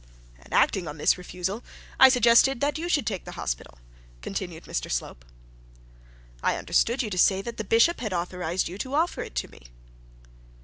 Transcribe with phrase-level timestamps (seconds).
[0.39, 1.63] 'And acting on this refusal
[1.99, 3.77] I suggested that you should take the hospital,'
[4.23, 5.23] continued Mr Slope.
[6.41, 9.47] 'I understood you to say that the bishop had authorised you to offer it to
[9.49, 9.67] me.'